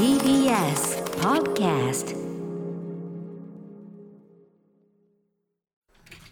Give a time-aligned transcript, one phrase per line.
[0.00, 2.16] TBS Podcast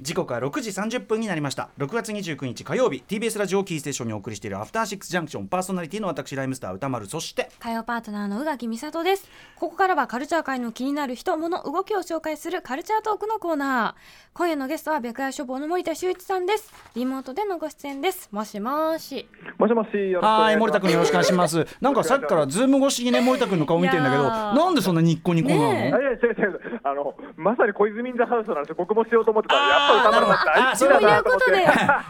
[0.00, 1.70] 時刻は6時30分になりました。
[1.78, 7.06] 6月29日火曜日 TBS ラジオキーステーションにお送りしているアフターシックスジャンクションパーソナリティの私ライムスター歌丸。
[7.06, 9.28] そして火曜パートナーの宇垣美里です。
[9.56, 14.28] ここからはカルチャー界の気になる人物動きを紹介するカルチャートークのコーナー。
[14.34, 16.72] 今夜のゲストは白夜処方の森田修一さんです。
[16.94, 18.28] リモートでのご出演です。
[18.30, 19.26] もしもし。
[19.58, 20.56] もしもし、はい。
[20.56, 21.66] 森田君よろしくお願いします。
[21.80, 28.76] なんかさっきからズーム越しにね森田君の顔見てんだけどなんでそんなニッコニコなの、ねいやいや、違う違う、あの、まさに小泉 in the house なんですよ。
[28.78, 30.76] 僕もしようと思ってたら、やっぱ歌なと思って。
[30.76, 31.64] そういうことで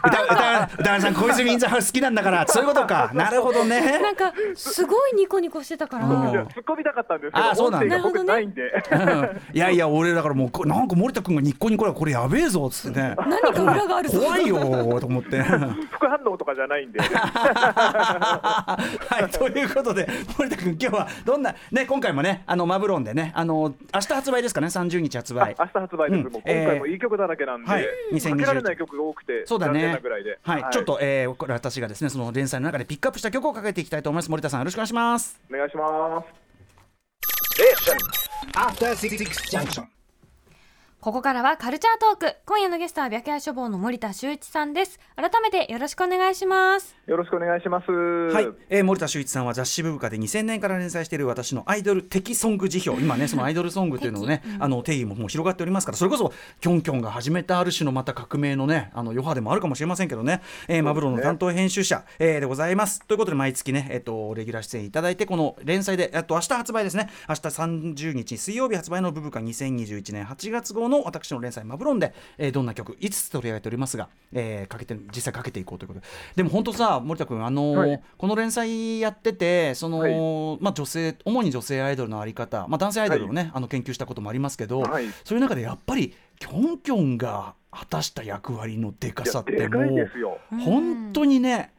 [0.05, 8.61] 宇多宇多宇多丸さん小泉 in the house 好きなんだからそういうことかなるほどねなんかすごいニコニコしてたから突っ込みたかったんですけど、あそうなんだ僕ないんで。
[9.53, 15.41] いやいや俺だからもうなんか森田君がニッコニコだこれやべえぞっつってね何か裏がある怖いよと思って。
[15.91, 16.99] 副反応とかじゃないんで。
[16.99, 18.77] は
[19.27, 26.23] い、ということで森田君今日はどんなね今回もねあのマブロンでねあの明日発売ですかね30日発売明日発売です。
[26.29, 28.21] もう今回もいい曲だらけなんで、はい。
[28.21, 29.73] かけられない曲が多くて、そうだね。
[29.73, 30.39] 残念なぐらいで。
[30.41, 34.31] はい、ちょっと、えーこれ私がですねその連載の中でピックアップした曲をかけていきたいと思います。
[34.31, 35.39] 森田さんよろしくお願いします。
[35.49, 36.39] お願いします。
[38.53, 39.85] After Six Junction.
[41.01, 42.35] ここからはカルチャートーク。
[42.45, 44.99] 今夜のゲストは白夜処方の森田修一さんです。
[45.15, 47.91] 改めてよろしくお願いしますよろしくお願いします。
[47.91, 53.03] はい、えー森田修一さんは雑誌ブブカで2000年から連載している私のアイドル的ソング辞表。
[53.03, 63.03] 今ねそのアイドルソングというのをね、あの定義ももう広がっておりますからそれこそキョンキョンが始めたある種のまた革命のねあの余波でもあるかもしれませんけどね、えーマブロの担当編集者、えーでございます。
[63.07, 67.09] ということで毎月ねえっ、とレギュラー出演いただいてこの連載であと明日発売ですね。
[67.27, 76.05] 明日30日水曜日発売のブブカ2021年8月号の私の連載マブロンで、えーどんな曲5つ取り上げておりますが、えーかけて実際かけていこうということで。
[76.35, 78.01] でも本当さ森田君あのーはい。
[78.17, 80.57] この連載やっててその、はい。
[80.61, 85.05] まあ、女性主に女性アイドルのあり方、まあ、男性アイドルをね、あの研究したこともありますけど、はい。
[85.23, 90.59] そういう中でやっぱりキョンキョンが果たした役割のでかさってもう。
[90.59, 91.71] 本当にね、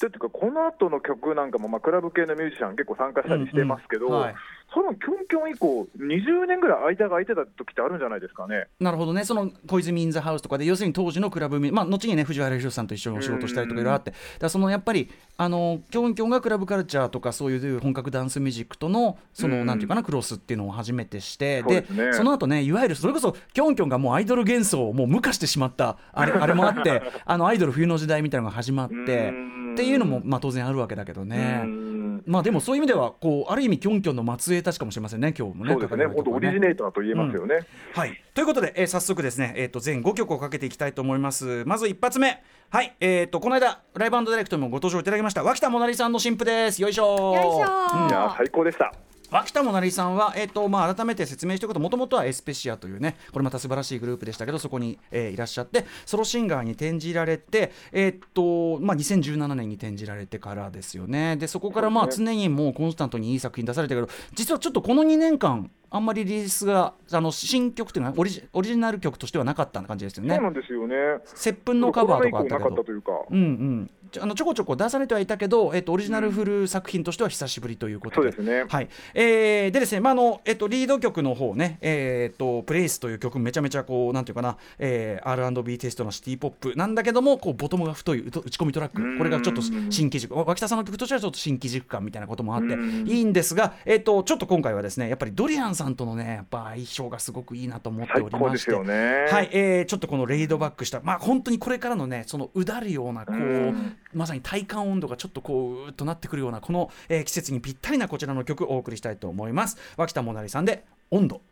[0.00, 4.20] でっていうかこの後の曲なんかも、まあ、クラブ系のミュージシャン結構参加したりしてますけど、うんうん。
[4.20, 4.34] はい
[4.72, 8.66] そのキョンキョン以降20年ぐらい間が空いてた時ってあるんじゃないですかね。
[8.80, 19.66] なるほどね、その小泉インザハウスとかで、要するに当時のクラブミュー、まあ、後にね、藤原宏さんと一緒にお仕事したりとかいろいろあって、だそのやっぱり、あのキョンキョンがクラブカルチャーとか、そういう本格ダンスミュージックとの、その、うん。
[19.66, 22.12] なんていうかな、クロスっていうのを初めてして、ですね。
[22.12, 29.56] その後ね、いわゆるそれこそ、キョンキョンがもうアイドル幻想をもう無化してしまった、あれ あれもあって、あのアイドル冬の時代みたいなのが始まって、うん。
[29.74, 31.85] っていうのも、まあ、当然あるわけだけどね。
[32.26, 35.72] うんまあでもそういう意味ではこうある意味キョンキョンの末裔たちかもしれませんね今日もね。
[35.72, 37.60] そうですね、本当オリジネーターと言えますよね。
[37.94, 41.64] はい、ということで、えー早速ですね、えー、と全5曲をかけていきたいと思います。
[41.66, 42.42] まず一発目。
[42.70, 42.96] はい。
[43.00, 46.82] えー、とこの間ライブディレクトにもご登場いただきました脇田もなりさんの新婦です。
[46.82, 48.08] よいしょよいしょうん。
[48.08, 48.92] いや最高でした。
[49.30, 61.36] 脇田もなりさんは、えーとまあ、改めて説明しておくともともとはエスペシアというねこれまた素晴らしいグループでしたけどそこに、えーいらっしゃってソロシンガーに転じられて、えーとまあ、2017年に転じられてからですよね。
[61.36, 70.34] でそこからまあ常にもうコンスタントにいい作品出されたけど実はちょっとこの2年間あんまりリリースがあの新曲というのはオリジオリジナル曲としてはなかった感じですよね。
[70.34, 70.44] そう。
[70.44, 70.94] なんですよね。
[71.24, 72.70] 接吻のカバーとかあったけど。
[72.70, 73.90] コロナ以降なかったというんうん、
[74.20, 78.32] あのちょこちょこ出されてはいたけど、えっと、オリジナルフル作品としては久しぶりということで。
[78.32, 78.64] そうですね。
[78.68, 78.88] はい。
[79.14, 93.08] えーでですね、まああのえっと、リード曲の方ね、えーっと、プレイスという曲、めちゃめちゃこう、なんていうかな、えー、R&B テイストのシティポップなんだけども、こうボトムが太い打ち込みトラック、これがちょっと新機軸、脇田さんの曲としてはちょっと新機軸感みたいなこともあって、うん。
[93.08, 98.72] いいんですが、えっと、ちょっと今回はですね、やっぱりドリアンさんとのね、やっぱ相性がすごくいいなと思ってお最りまして。
[98.72, 109.76] はい、えーちょっとこのレイドバックした、まあ、本当にこれからのね、そのうだるような、こう、うんまさに体感温度がちょっとこう、うっとなってくるような、この、えー季節にぴったりなこちらの曲お送りしたいと思います。
[109.96, 111.42] 脇田もなりさんで、温度。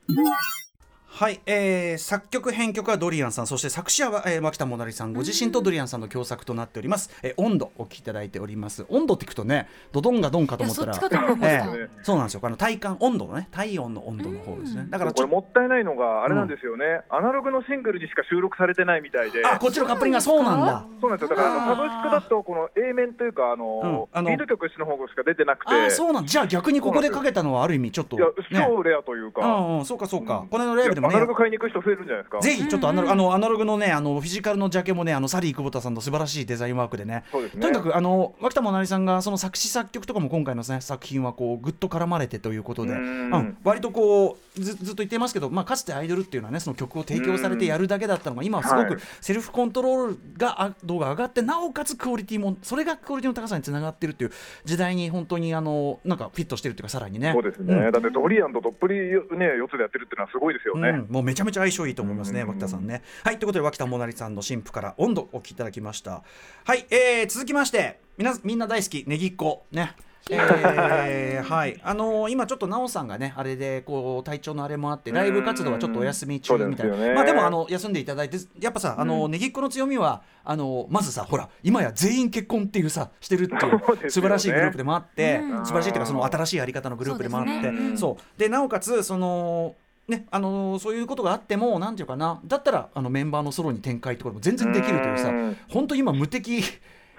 [1.17, 8.85] はい、えー作曲編曲はドリアンさんそして作詞は、えー、脇田もなりさんご自身とドリアンさんの共作となっております「えー温度」お聴きいただいております。
[8.89, 12.41] 温度って聞くとねドドンがドンかと思ったらそえーそうなんですよ。
[12.43, 14.89] あの体感温度のね体温の温度の方ですね。
[14.91, 19.47] だからちょっとこれもったいないのがあれなんですよね、アナログのシングルにしか収録されてないみたいで。
[19.47, 20.85] あこっちのカップリングがそうなんだ。
[21.01, 21.37] そうなんですよ。
[21.37, 24.19] だからあのサブスクだとこの A 面というかあの、うん。
[24.19, 25.91] あのリード曲の方しか出てなくて。
[25.91, 28.67] そうなんじゃあ逆にここでかけたのはある意味ちょっといやね。
[28.67, 31.17] 超レアというか、うんうんそうかそうか、この間のライブでね。
[31.17, 32.41] アナログ買いに行く人増えるんじゃないですか？
[32.41, 37.25] ぜひちょっとアナログ,、あのアナログのねあのフィジカルのジャケもねあのサリー久保田さんの素晴らしいデザインワークでね。
[37.31, 37.63] そうですね。
[37.63, 42.93] とにかくあの脇田もなりさんがその作詞作曲とかも今回の、ね、作品はこうぐっと絡まれてということで。
[42.93, 43.31] ううん。
[43.31, 49.01] ん割とこうずずっと言ってますけど、まあ、かつてアイドルっていうのはねその曲を提供されてやるだけだったのが今はすごくはい。
[49.21, 54.33] セルフコントロールがあ度が上がってなおかつクオリティもそれがクオリティの高さにつながってるっていう
[54.65, 57.33] 時代に本当にあのなんかフィットしてるっていうかさらにね。
[57.33, 57.75] そうですね。
[57.75, 57.93] ん。
[57.93, 59.11] だってドリアンとどっぷりね
[59.59, 60.94] 四つでやってるっていうのはすごいですよね。
[61.01, 62.49] うん、もうめちゃめちゃ相性いいと思いますね、うん。
[62.49, 63.03] 脇田さんね。
[63.23, 66.23] はい、ということで、脇田もなりさんの新婦から温度お聞きいただきました。
[66.65, 69.65] はい、えー、続きまして、みなみんな大好き、ネギっ子。
[69.73, 69.95] ね。
[70.31, 71.79] えーはい。
[71.83, 85.67] あのー今ちょっと奈緒さんがねあれでこう体調のあれもあってライブ活動はちょっとお休み中うんみたいな、でまあでもあの休んでいただいてやっぱさあのーネギっ子の強みはあのーまずさほら今や全員結婚っていうさしてるっていう素晴らしいグループでもあって、うん。
[85.67, 87.51] 素晴らしいっていうかその新しいやり方のグループでもあって。
[87.51, 87.69] そうね。
[87.69, 87.99] うん。
[87.99, 88.41] そう。
[88.41, 89.75] でなおかつその
[90.09, 95.57] ねあのーそういうことがあってもなんていうかなだったらあのメンバーのソロに展開ってことも全然できるというさうん。
[95.69, 96.63] 本当今無敵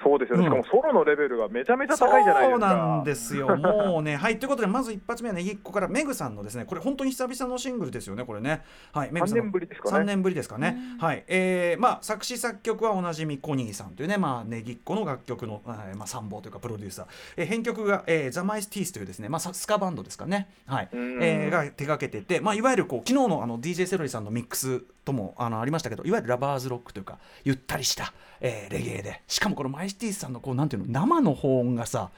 [0.03, 0.47] そうですよね。
[0.47, 0.63] うん。
[0.63, 2.69] しかもソロのレベルがめちゃめちゃ高いじゃないですか。
[2.69, 3.55] そうなんですよ。
[3.57, 4.15] もうね。
[4.15, 4.39] はい。
[4.39, 8.63] ということでまず一発目はねぎっこからメグさんのですねこれ本当に久々のシングルですよねこれね。
[8.93, 9.11] はい。
[9.11, 9.43] メグさんの。
[9.43, 9.97] 三年ぶりですかね。
[9.97, 11.23] 3年ぶりですかね、はい。
[11.27, 17.05] えー、まあ作詞作曲はおなじみコニーさんというねまあねぎっこの楽曲の、えーまあ、参謀というかプロデューサー、
[17.37, 20.49] えー編曲が、えー、ザ・マイス・ティースというですねまあさスカバンドですかね。
[20.65, 21.23] はい、うん。
[21.23, 28.11] えーが手掛けててまあいわゆるこう昨日のあの DJ セロリさんのミックスともあのありましたけどいわゆるラバーズロックというかゆったりした、
[28.41, 29.21] えーレゲエで。
[29.27, 32.09] しかもこのマイスティさんのこうなんていうの生の保音がさ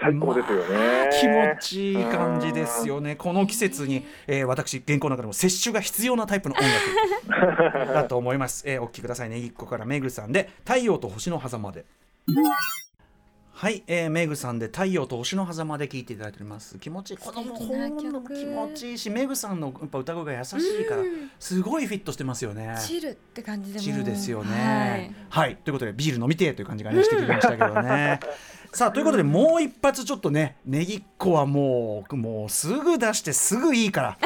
[0.00, 0.76] 最高ですよね。
[0.76, 3.16] まあ気持ちいい感じですよね。
[3.16, 9.38] この季節に、えー私原稿の中でも摂取が必要なタイプの音楽 だと思います、えーお聴きくださいね。
[9.38, 11.84] 一個からめぐさんで「太陽と星の狭間で」
[13.58, 16.78] はい、えー、メグさんで太陽と星の狭間で聴いていただいております。
[16.78, 21.30] 気持ちいいこの素敵な曲も気持ちいいしメグさんのやっぱ歌声が優しいからうん。
[21.40, 22.76] すごいフィットしてますよね。
[22.86, 24.48] チルって感じでもチルですよはい。
[24.50, 25.14] ね。
[25.30, 28.20] はい、ということでビール飲みてえという感じがねしてきましたけどね。
[28.74, 34.18] さあということでもう一発ちょっとねネギっ子はもうもうすぐ出してすぐいいから。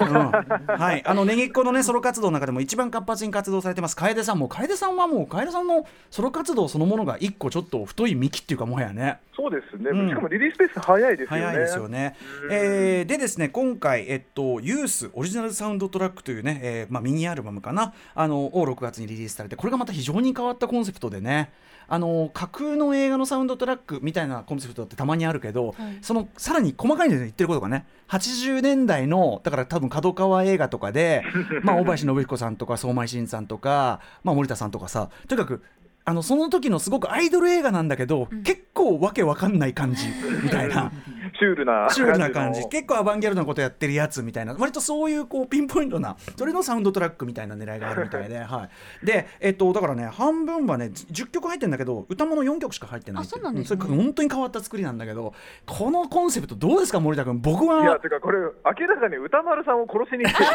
[0.00, 1.02] うん、はい。
[1.06, 3.96] あのネギっ子のねソロ活動の中でも一番活発に活動されてます。
[3.96, 4.48] 楓さんも。
[4.48, 9.20] 楓さんはもう楓さんのソロ活動そのものが一個ちょっと太い幹っていうかもはやね。
[9.36, 10.08] そうですね、うん。
[10.08, 11.44] しかもリリースペース早いですよね。
[11.44, 12.16] 早いですよね。
[12.50, 17.92] えーでですね今回、えっと、ユースオリジナルサウンドトラックというね、えーまあ、ミニアルバムかな。
[18.14, 21.50] あのを6月にリリースされてこれがまた非常に変わったコンセプトでね
[21.88, 31.22] あの架空の映画のサウンドトラックみたいなコンセプトってたまにあるけど、はいそのさらに細かいんですよ言ってることがね80年代のだから多分角川映画とかで、
[31.62, 35.62] まあ、大林信彦さんとか相馬慎さんとか、まあ、森田さんとかさとにかく
[36.08, 40.06] あのその時のすごくアイドル映画なんだけど、結構わけわかんない感じ
[40.44, 40.92] みたいな。
[41.38, 42.68] シュールなシュールな感じの。
[42.68, 44.54] 結構アバンギャルドなことやってるやつみたいな。
[44.54, 48.68] 割とそういうこうピンポイントなそれのサウンドトラックみたいな狙いがあるみたいで、 は
[49.02, 53.80] い、でえっとだからね半分はね10曲入ってるんだけど歌物4曲しか入ってないそうなんですね。
[53.80, 55.34] それ本当に変わった作りなんだけど
[55.66, 57.40] このコンセプトどうですか森田君？
[57.40, 60.50] 僕いやはてかこれ明らかに歌丸さんを殺しに来てる。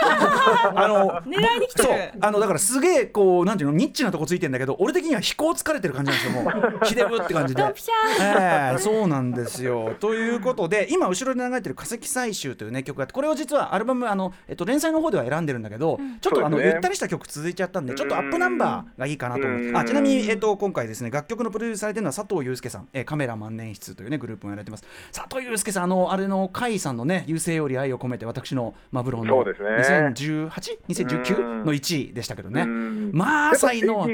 [0.75, 1.91] あの狙いに来てそう。
[1.93, 6.49] るあのだからすげえこうなんていうのニッチなとこついてんだけど俺的には飛行疲れてる感じなんですよも
[6.81, 6.85] う。
[6.85, 7.61] ひでぶって感じで。
[7.61, 9.95] ドンピシャええそうなんですよ。
[9.99, 16.65] ということで今後ろで流れてる「化石採集」というね曲があってこれを実はアルバムあの、えっと、連載の方では選んでるんだけど、ちょっとあの、ね。
[16.65, 19.77] ゆったりした曲続いちゃったんでちょっとアップナンバーがいいかなと思ううん。
[19.77, 24.85] あちなみに、えっと、今回ですね楽曲のプロデュースされてるのは佐藤祐介さん、えーカメラ万年筆というねグループもやられてます。
[25.11, 30.07] 佐藤祐介さんあのあれの甲斐さんのね「優勢より愛を込めて私のマブロンのそうですね。
[30.15, 32.61] 2018?2019 の1位でしたけどね。
[32.61, 33.11] うん。
[33.13, 34.05] まあ才能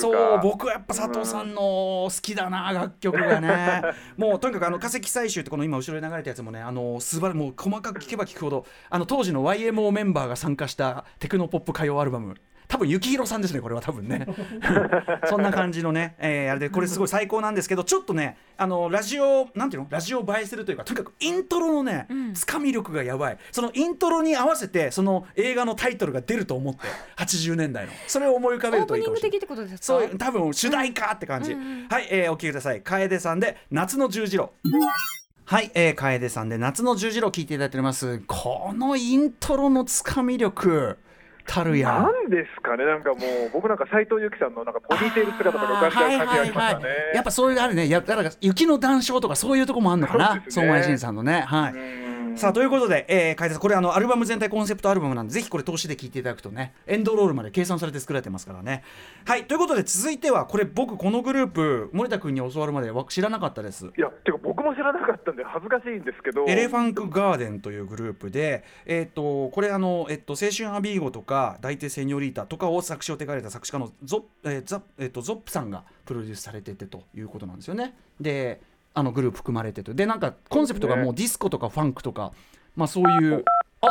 [0.00, 3.82] そう僕はやっぱ佐藤さんの好きだな楽曲がね。
[4.16, 12.34] もうとにかくあの化石採集ってこの今後ろに流れたやつもねあの素晴らもう細かく聞けば聞くほどあの当時の YMO メンバーが参加したテクノポップ歌謡アルバム。
[12.68, 14.26] 多分幸宏さんですねこれは多分ね。
[15.28, 19.88] そんな感じのね、えーあれでこれすごい最高なんですけどちょっとねあのラジオなんていうの？
[19.90, 23.38] ラジオ映えするというかとにかくイントロのね、つかみ力がやばい。
[23.50, 26.80] そのイントロに合わせてその映画のタイトルが出ると思って
[27.16, 27.92] 80年代の。
[28.06, 29.38] それを思い浮かべるといいかもしれない。
[29.38, 29.82] プニング的ってことですか？
[29.82, 31.58] そういう多分主題歌って感じ、は
[32.00, 32.80] い、えーお聴きください。
[32.80, 34.48] 楓さんで夏の十字路
[35.44, 38.22] はい、えー、楓さんで夏の十字路聞いていただいております。
[38.26, 40.96] このイントロのつかみ力
[41.46, 46.84] たるやなんですかね、なんかもう、僕なんか斉藤由貴さんのなんかポニーテール姿とか浮かんじゃう感じがありましたね。
[47.14, 47.88] やっぱそういうあるね。
[47.88, 50.28] やだから雪の談笑とかそういうとこもあるのかな。
[50.28, 50.66] そうですね。
[50.66, 51.40] 相馬慎さんのね。
[51.40, 51.72] はい。
[51.72, 52.01] うん
[52.34, 58.82] さあということで、えー、海田さんこれあのアルバム全体コンセプトアルバムなんでぜひこれ通しで聴いていただくとねエンドロールまで計算されて作られてますからね。
[59.24, 63.86] はいということで続いてはこれ僕このグループ森田君に教わるまでは知らなかったです。
[63.86, 66.44] いやてか僕も知らなかったんで恥ずかしいんですけど。
[66.46, 77.94] エレファンクガーデンというグループで、えー、とこれあの、えっと、青春アミーゴとか抱いてセニョリータとかを作詞を手掛けた作詞家のゾ,、えーザえー、とゾップさんがプロデュースされててということなんですよね。
[78.20, 78.60] で
[78.94, 79.94] あのグループ含まれてて。
[79.94, 82.32] でなんかコンセプトがもうディスコとかファンクとか、
[82.76, 83.44] まあそういう。
[83.80, 83.88] あ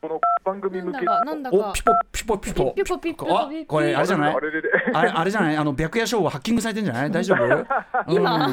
[0.00, 1.00] この番組向け。
[1.00, 1.56] なんだかなんだか。
[1.56, 2.72] おピポピポピポ。
[2.76, 4.34] ピポピポあこれあれじゃない？
[4.34, 4.48] あれ
[4.94, 5.56] あれあれじゃない？
[5.56, 7.10] あの白夜書房ハッキングされてんじゃない？
[7.12, 7.66] 大丈夫？
[8.12, 8.48] 今。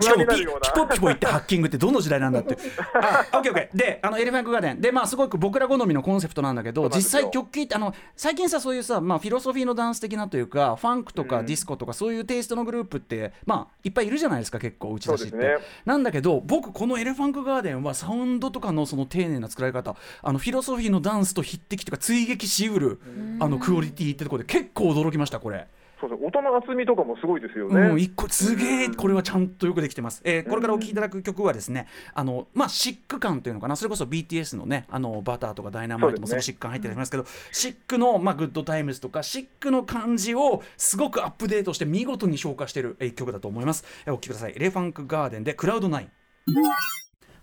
[0.00, 2.56] しかもピポピポ言ってハッキングってどの時代なんだって。
[2.94, 3.76] あ、オッケーオッケー。
[3.76, 4.80] で、あのエレファンクガーデン。
[4.80, 15.58] で、まあすごく僕ら好みのコンセプトなんだけど、実際曲聴いてあの最近さそういうさまあフィロソフィーのダンス的なというか、ファンクとかディスコとかそういうテイストのグループってまあいっぱいいるじゃないですか結構打ち出しって。
[15.86, 23.00] なんだけど僕このエレファンクガーデンはサウンドとかのその丁寧な作られ方、あのフィロソフィーのダンスと匹敵というか追撃しうる
[23.38, 25.66] あのクオリティってところで結構驚きましたこれ。
[26.00, 26.26] そうそう。
[26.26, 33.76] 音の厚みとかもすごいですよね、うん、一個すげえこれはちゃんとよくできてます、えーこれからお聴きいただく曲はですねあのまあシック感というのかな。
[33.76, 36.36] それこそ BTS のねあの Butter とかダイナマイトもすね。
[36.36, 44.52] のシック感入ってたりしますけど、シックの、まあ、 Good Times とかシックの感じをすごくアップデートして見事に昇華しているえー一曲だと思います、えーお聴きください。
[44.56, 46.10] エレファンクガーデンで Cloud Nine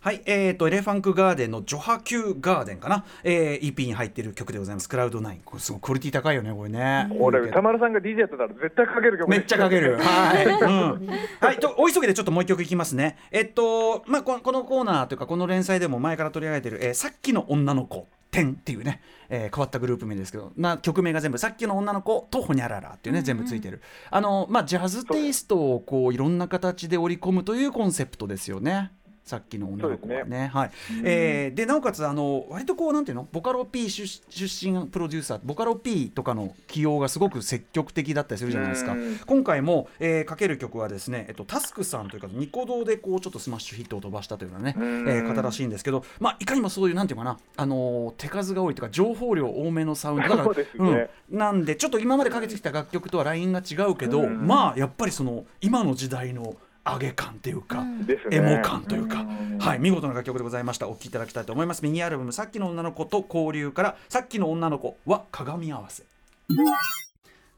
[0.08, 9.98] はい、えー、とエレファンクガーデンの「ジョハ Q ガーデン」かな、えー、EP に入っている曲でございますクラウドナインこれすごいクオリティ高いよねこれねこれ歌丸さんが DJ やってたら絶対かける曲めっちゃかける。
[9.98, 10.46] はい。
[10.46, 11.10] いうん。
[11.42, 11.60] はい。
[11.60, 13.18] と、お急ぎでちょっともう一曲いきますね。
[13.32, 18.08] えっと、まあ、このこのコーナーというか、この連載でも前から取り上げてる、えーさっきの女の子。
[18.30, 28.92] 点っていうね、えー変わったグループ名ですけどな曲名が全部さっきの女の子とほにゃららっていうね、全部ついてるあのまあジャズテイストをこういろんな形で織り込むというコンセプトですよね
[29.28, 30.48] さっきの女の子はそうね。
[30.48, 30.72] はい。
[31.04, 38.94] えーでなおかつあの割とこうなんていうのボカロ P 出出身プロデューサーボカロ P とかの起用がすごく積極的だったりするじゃないですか。
[38.94, 39.20] うん。
[39.26, 45.06] 今回も、えーかける曲はですね、えっと、タスクさんというかニコ動でこうちょっとスマッシュヒットを飛ばしたというようなね、えうん。
[45.06, 50.30] ー方らしいんですけど、まあ、いかにもそういうなんていうかな、あのー手数が多いというか情報量多めのサウンド。
[50.30, 51.10] だからね。
[51.30, 54.48] うん、なんでちょっと今までかけてきた楽曲とはラインが違うけど、うん。
[54.48, 56.56] まあやっぱりその今の時代の
[56.94, 58.38] 上げ感というか、ですね。
[58.38, 59.58] エモ感というか、うん。
[59.60, 60.88] はい、見事な楽曲でございました。
[60.88, 61.84] お聴きいただきたいと思います。
[61.84, 66.04] ミニアルバム「さっきの女の子と交流」から「さっきの女の子は鏡合わせ」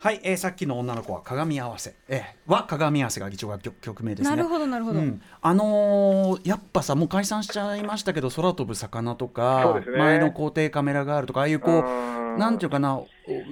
[0.01, 4.29] はい、えー、さっきの女の子は鏡合わせ、えー、は鏡合わせが一応曲曲名ですね。
[4.29, 9.97] なるほどなるほど、うん、あのーやっぱさもう解散しちゃいましたけど空飛ぶ魚とか、ね。
[9.97, 12.37] 前の皇帝カメラガールとかああいうこううん。
[12.37, 13.07] なんていうかなお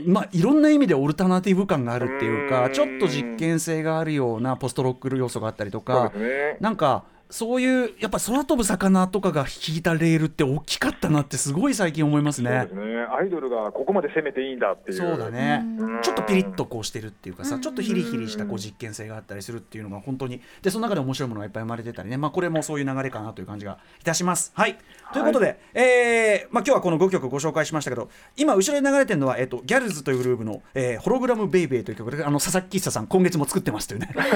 [0.05, 2.73] まあいろんな意味でオルタナティブ感があるっていうかうん。
[2.73, 6.55] ちょっと実験性があるようなポストロック要素があったりとかね。
[6.61, 12.67] なんかそういうやっぱ空飛ぶ魚とかが引いたレールって大きかったなってすごい最近思いますね。
[12.69, 12.95] そうです。
[12.95, 13.05] ね。
[13.17, 14.97] アイドルがここまで攻めていいんだっていう。
[14.97, 15.63] そうだね。
[15.79, 17.61] うんちょっとピリッとこうしてるっていうかさうん。
[17.61, 20.41] ちょっとヒリヒリしたこう実験性があったりするっていうのが本当に。
[20.61, 22.17] でその中で面白いものがいっぱい生まれてたりね。
[22.17, 24.51] まあこれもそういう流れかなという感じがいたします。
[24.55, 24.77] はい。
[25.13, 34.31] ということで、えーまあ今日はこの5曲ご紹介しましたけど今後ろに流れてるのは、えっとギャルズというグループの、えーホログラムベイベーという曲であの佐々木喫茶さん今月も作ってますというね、はい、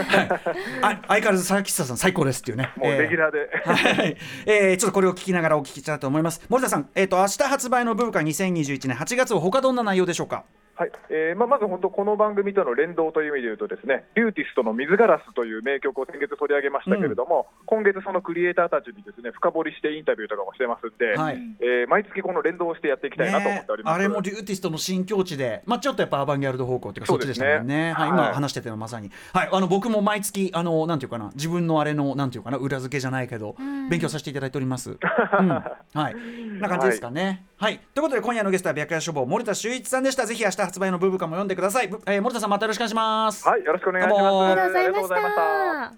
[0.82, 6.42] あ相変わらず佐々木喫茶さん最高ですっていうねもうレギュラーで、はい、えーちょっとこれを聞きながらお聞きしたいと思います。
[6.50, 10.44] 森田さん、えっと明日発売のブブカ2021年8月は他どんな内容でしょうか？
[10.82, 10.92] はい。
[11.12, 21.38] えーまあ、まず本当、この番組との連動という意味で言うと、ですね RYUTist の水硝子という名曲を先月取り上げましたけれども、今月、そのクリエイターたちにですね深掘りしてインタビューとかもしてますんで、はい。
[21.62, 24.00] えー毎月この連動をしてやっていきたいなと思っております。
[24.00, 27.94] ねあれも RYUTist の新境地で、まあ、ちょっとやっぱアバンギャルド方向っていうかそっちでしたもんね。
[27.94, 28.20] はい、はい。
[28.20, 33.90] 今話してたのまさに、はい、あの僕も毎月あのなんていうかな自分のあれのなんていうかな裏付けじゃないけど、ん。
[33.90, 35.66] 勉強させていただいております、 うん、は
[36.10, 36.16] い。
[36.60, 37.46] な感じですかね。
[37.58, 40.26] はい、ということで今夜のゲストは白夜書房森田修一さんでした。
[40.26, 43.46] ぜひ明日発売のブーブカも読んでください、ぶえー森田さんまたよろしくお願いします。
[43.46, 44.22] はい、よろしくお願いします。
[44.22, 45.94] どうもありがとうございました。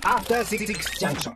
[0.00, 0.64] た After Six
[1.00, 1.34] Junction.